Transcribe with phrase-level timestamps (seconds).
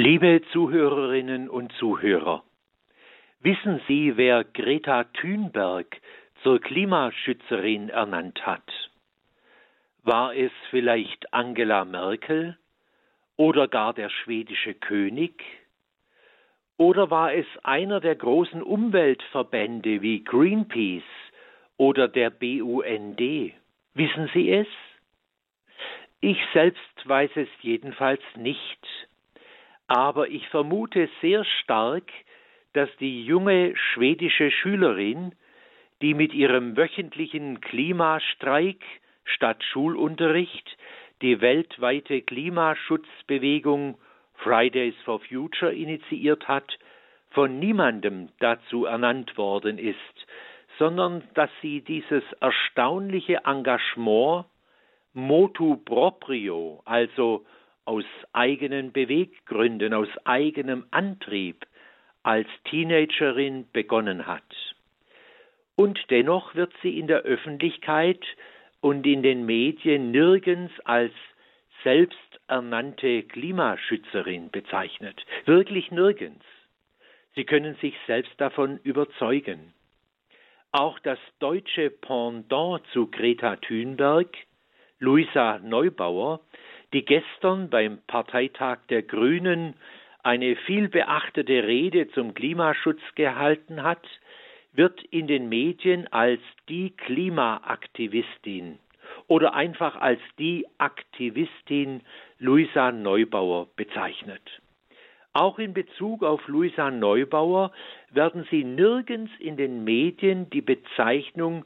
[0.00, 2.44] Liebe Zuhörerinnen und Zuhörer,
[3.40, 6.00] wissen Sie, wer Greta Thunberg
[6.44, 8.62] zur Klimaschützerin ernannt hat?
[10.04, 12.56] War es vielleicht Angela Merkel
[13.36, 15.44] oder gar der schwedische König?
[16.76, 21.02] Oder war es einer der großen Umweltverbände wie Greenpeace
[21.76, 23.18] oder der BUND?
[23.94, 24.68] Wissen Sie es?
[26.20, 28.86] Ich selbst weiß es jedenfalls nicht
[29.88, 32.04] aber ich vermute sehr stark,
[32.74, 35.34] dass die junge schwedische Schülerin,
[36.02, 38.84] die mit ihrem wöchentlichen Klimastreik
[39.24, 40.76] statt Schulunterricht
[41.22, 43.98] die weltweite Klimaschutzbewegung
[44.34, 46.78] Fridays for Future initiiert hat,
[47.30, 49.98] von niemandem dazu ernannt worden ist,
[50.78, 54.46] sondern dass sie dieses erstaunliche Engagement
[55.12, 57.44] motu proprio, also
[57.88, 61.64] aus eigenen Beweggründen, aus eigenem Antrieb
[62.22, 64.44] als Teenagerin begonnen hat.
[65.74, 68.22] Und dennoch wird sie in der Öffentlichkeit
[68.82, 71.14] und in den Medien nirgends als
[71.82, 75.24] selbsternannte Klimaschützerin bezeichnet.
[75.46, 76.44] Wirklich nirgends.
[77.36, 79.72] Sie können sich selbst davon überzeugen.
[80.72, 84.28] Auch das deutsche Pendant zu Greta Thunberg,
[84.98, 86.40] Luisa Neubauer,
[86.92, 89.74] die gestern beim Parteitag der Grünen
[90.22, 94.06] eine vielbeachtete Rede zum Klimaschutz gehalten hat,
[94.72, 98.78] wird in den Medien als die Klimaaktivistin
[99.26, 102.02] oder einfach als die Aktivistin
[102.38, 104.42] Luisa Neubauer bezeichnet.
[105.32, 107.72] Auch in Bezug auf Luisa Neubauer
[108.10, 111.64] werden Sie nirgends in den Medien die Bezeichnung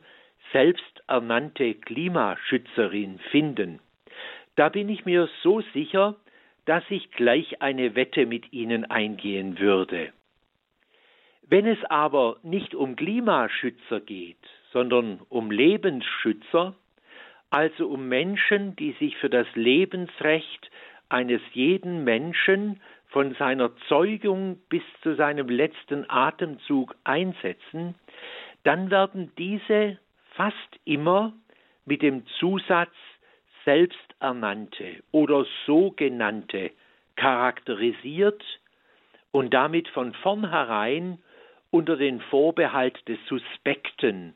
[0.52, 3.80] selbsternannte Klimaschützerin finden.
[4.56, 6.16] Da bin ich mir so sicher,
[6.66, 10.12] dass ich gleich eine Wette mit Ihnen eingehen würde.
[11.42, 14.38] Wenn es aber nicht um Klimaschützer geht,
[14.72, 16.74] sondern um Lebensschützer,
[17.50, 20.70] also um Menschen, die sich für das Lebensrecht
[21.08, 27.94] eines jeden Menschen von seiner Zeugung bis zu seinem letzten Atemzug einsetzen,
[28.64, 29.98] dann werden diese
[30.34, 31.34] fast immer
[31.84, 32.94] mit dem Zusatz
[34.22, 36.70] selbsternannte oder sogenannte
[37.16, 38.42] charakterisiert
[39.32, 41.18] und damit von vornherein
[41.70, 44.34] unter den Vorbehalt des Suspekten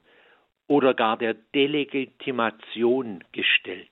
[0.69, 3.89] oder gar der Delegitimation gestellt.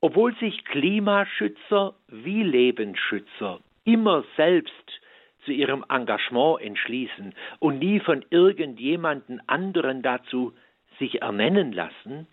[0.00, 5.00] Obwohl sich Klimaschützer wie Lebensschützer immer selbst
[5.44, 10.52] zu ihrem Engagement entschließen und nie von irgendjemanden anderen dazu
[10.98, 12.26] sich ernennen lassen,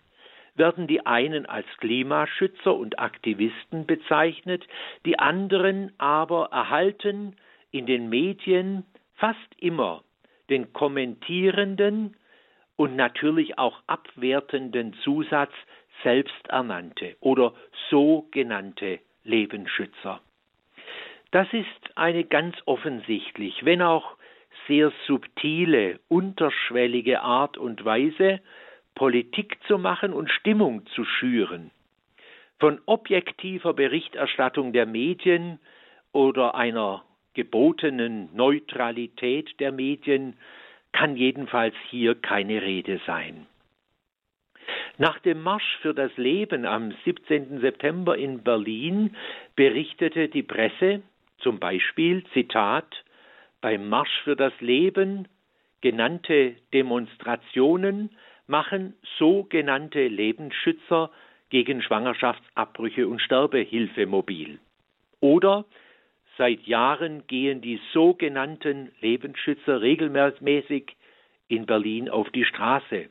[0.56, 4.66] werden die einen als Klimaschützer und Aktivisten bezeichnet,
[5.04, 7.36] die anderen aber erhalten
[7.70, 8.84] in den Medien
[9.16, 10.02] fast immer
[10.48, 12.16] den kommentierenden
[12.76, 15.52] und natürlich auch abwertenden Zusatz
[16.02, 17.54] selbsternannte oder
[17.90, 20.20] sogenannte Lebensschützer.
[21.30, 24.16] Das ist eine ganz offensichtlich, wenn auch
[24.68, 28.40] sehr subtile, unterschwellige Art und Weise,
[28.96, 31.70] Politik zu machen und Stimmung zu schüren.
[32.58, 35.60] Von objektiver Berichterstattung der Medien
[36.12, 40.34] oder einer gebotenen Neutralität der Medien
[40.92, 43.46] kann jedenfalls hier keine Rede sein.
[44.96, 47.60] Nach dem Marsch für das Leben am 17.
[47.60, 49.14] September in Berlin
[49.54, 51.02] berichtete die Presse
[51.38, 53.04] zum Beispiel, Zitat,
[53.60, 55.28] beim Marsch für das Leben
[55.82, 58.10] genannte Demonstrationen
[58.46, 61.10] machen sogenannte Lebensschützer
[61.50, 64.58] gegen Schwangerschaftsabbrüche und Sterbehilfe mobil.
[65.20, 65.64] Oder
[66.38, 70.96] seit Jahren gehen die sogenannten Lebensschützer regelmäßig
[71.48, 73.08] in Berlin auf die Straße.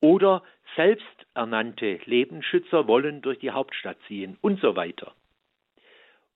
[0.00, 0.42] Oder
[0.76, 5.12] selbsternannte Lebensschützer wollen durch die Hauptstadt ziehen und so weiter.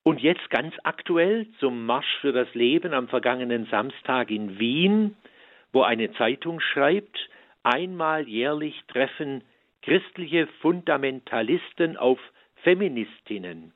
[0.03, 5.17] Und jetzt ganz aktuell zum Marsch für das Leben am vergangenen Samstag in Wien,
[5.73, 7.19] wo eine Zeitung schreibt,
[7.65, 9.43] Einmal jährlich treffen
[9.83, 12.21] christliche Fundamentalisten auf
[12.57, 13.73] Feministinnen.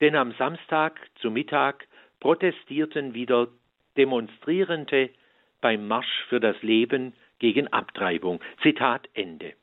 [0.00, 1.86] Denn am Samstag zu Mittag
[2.20, 3.48] protestierten wieder
[3.96, 5.10] Demonstrierende
[5.60, 8.40] beim Marsch für das Leben gegen Abtreibung.
[8.62, 9.54] Zitat Ende.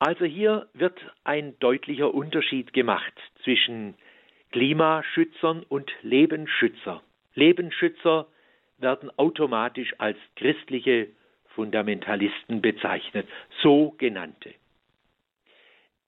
[0.00, 3.12] Also hier wird ein deutlicher Unterschied gemacht
[3.44, 3.94] zwischen
[4.50, 7.02] Klimaschützern und Lebensschützer.
[7.34, 8.26] Lebensschützer
[8.78, 11.08] werden automatisch als christliche
[11.58, 13.26] Fundamentalisten bezeichnet,
[13.60, 14.54] sogenannte.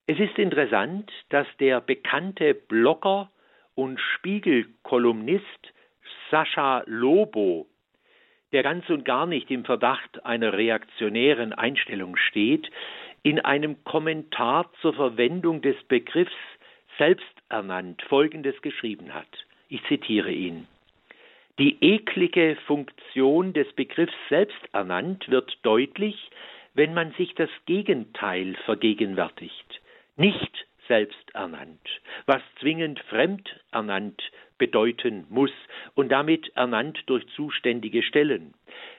[0.06, 3.32] Es ist interessant, dass der bekannte Blogger
[3.74, 5.72] und Spiegelkolumnist
[6.30, 7.66] Sascha Lobo,
[8.52, 12.70] der ganz und gar nicht im Verdacht einer reaktionären Einstellung steht,
[13.24, 16.30] in einem Kommentar zur Verwendung des Begriffs
[16.96, 19.46] selbsternannt Folgendes geschrieben hat.
[19.68, 20.68] Ich zitiere ihn.
[21.60, 26.30] Die eklige Funktion des Begriffs selbsternannt wird deutlich,
[26.72, 29.82] wenn man sich das Gegenteil vergegenwärtigt.
[30.16, 31.86] Nicht selbsternannt,
[32.24, 34.22] was zwingend fremdernannt
[34.56, 35.52] bedeuten muss
[35.94, 38.54] und damit ernannt durch zuständige Stellen.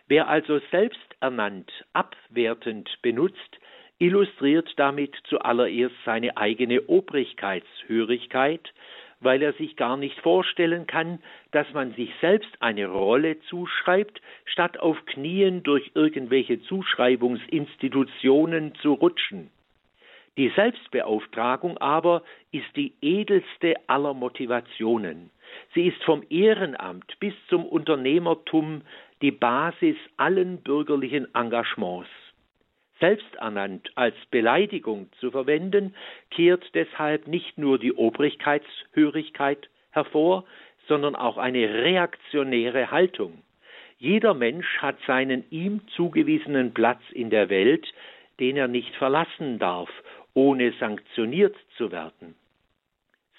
[0.07, 3.57] Wer also selbsternannt abwertend benutzt,
[3.97, 8.71] illustriert damit zuallererst seine eigene Obrigkeitshörigkeit,
[9.21, 11.19] weil er sich gar nicht vorstellen kann,
[11.51, 19.51] dass man sich selbst eine Rolle zuschreibt, statt auf Knien durch irgendwelche Zuschreibungsinstitutionen zu rutschen.
[20.37, 25.29] Die Selbstbeauftragung aber ist die edelste aller Motivationen.
[25.73, 28.81] Sie ist vom Ehrenamt bis zum Unternehmertum
[29.21, 32.09] die Basis allen bürgerlichen Engagements.
[33.01, 35.93] Selbsternannt als Beleidigung zu verwenden,
[36.29, 40.45] kehrt deshalb nicht nur die Obrigkeitshörigkeit hervor,
[40.87, 43.41] sondern auch eine reaktionäre Haltung.
[43.97, 47.85] Jeder Mensch hat seinen ihm zugewiesenen Platz in der Welt,
[48.39, 49.89] den er nicht verlassen darf
[50.33, 52.35] ohne sanktioniert zu werden.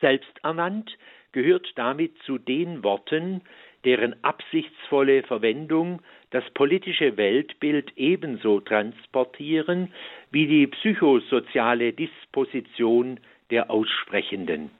[0.00, 0.90] Selbsternannt
[1.32, 3.42] gehört damit zu den Worten,
[3.84, 6.00] deren absichtsvolle Verwendung
[6.30, 9.92] das politische Weltbild ebenso transportieren
[10.30, 13.20] wie die psychosoziale Disposition
[13.50, 14.70] der Aussprechenden.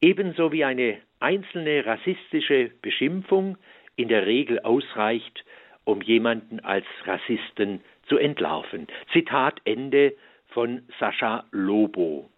[0.00, 3.56] Ebenso wie eine einzelne rassistische Beschimpfung
[3.96, 5.44] in der Regel ausreicht,
[5.84, 8.86] um jemanden als Rassisten zu entlarven.
[9.12, 10.14] Zitat Ende
[10.48, 12.30] von Sascha Lobo.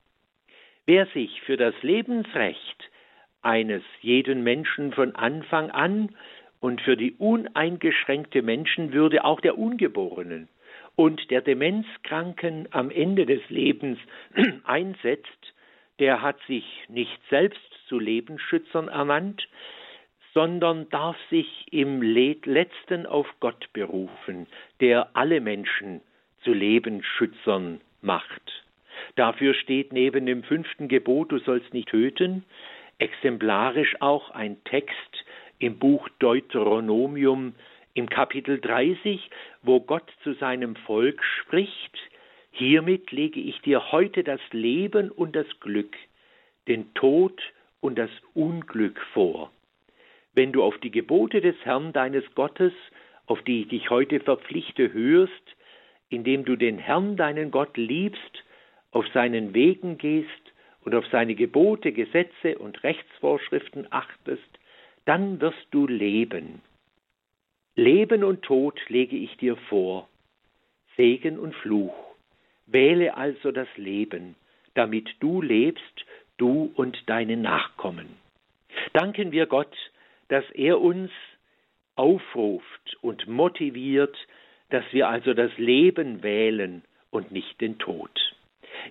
[0.86, 2.90] Wer sich für das Lebensrecht
[3.42, 6.14] eines jeden Menschen von Anfang an
[6.60, 10.48] und für die uneingeschränkte Menschenwürde auch der Ungeborenen
[10.96, 13.98] und der Demenzkranken am Ende des Lebens
[14.64, 15.54] einsetzt,
[15.98, 19.48] der hat sich nicht selbst zu Lebensschützern ernannt,
[20.32, 24.46] sondern darf sich im letzten auf Gott berufen,
[24.80, 26.00] der alle Menschen
[26.42, 28.64] zu Lebensschützern macht.
[29.16, 32.44] Dafür steht neben dem fünften Gebot, du sollst nicht töten,
[33.00, 35.24] exemplarisch auch ein Text
[35.58, 37.54] im Buch Deuteronomium
[37.94, 39.30] im Kapitel 30,
[39.62, 41.98] wo Gott zu seinem Volk spricht,
[42.52, 45.96] Hiermit lege ich dir heute das Leben und das Glück,
[46.66, 47.40] den Tod
[47.80, 49.52] und das Unglück vor.
[50.34, 52.72] Wenn du auf die Gebote des Herrn deines Gottes,
[53.26, 55.32] auf die ich dich heute verpflichte, hörst,
[56.08, 58.44] indem du den Herrn, deinen Gott, liebst,
[58.90, 60.49] auf seinen Wegen gehst
[60.84, 64.58] und auf seine Gebote, Gesetze und Rechtsvorschriften achtest,
[65.04, 66.62] dann wirst du leben.
[67.76, 70.08] Leben und Tod lege ich dir vor,
[70.96, 71.94] Segen und Fluch.
[72.66, 74.36] Wähle also das Leben,
[74.74, 76.04] damit du lebst,
[76.36, 78.08] du und deine Nachkommen.
[78.92, 79.74] Danken wir Gott,
[80.28, 81.10] dass er uns
[81.96, 84.16] aufruft und motiviert,
[84.70, 88.10] dass wir also das Leben wählen und nicht den Tod.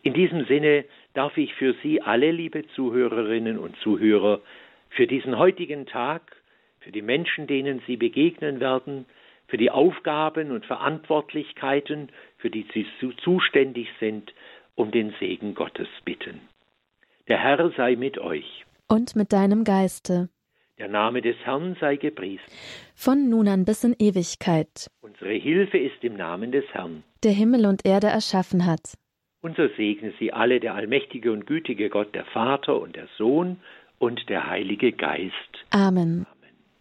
[0.04, 4.42] In diesem Sinne darf ich für Sie alle, liebe Zuhörerinnen und Zuhörer,
[4.90, 6.36] für diesen heutigen Tag,
[6.80, 9.06] für die Menschen, denen Sie begegnen werden,
[9.48, 12.86] für die Aufgaben und Verantwortlichkeiten, für die Sie
[13.24, 14.34] zuständig sind,
[14.76, 16.42] um den Segen Gottes bitten.
[17.28, 18.66] Der Herr sei mit euch.
[18.88, 20.30] Und mit deinem Geiste.
[20.80, 22.46] Der Name des Herrn sei gepriesen.
[22.96, 24.90] Von nun an bis in Ewigkeit.
[25.02, 28.94] Unsere Hilfe ist im Namen des Herrn, der Himmel und Erde erschaffen hat.
[29.42, 33.58] Unser segne sie alle, der allmächtige und gütige Gott, der Vater und der Sohn
[33.98, 35.66] und der Heilige Geist.
[35.72, 36.26] Amen.